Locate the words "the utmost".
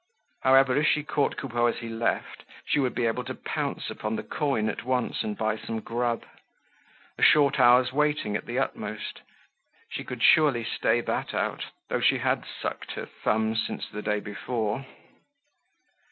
8.47-9.21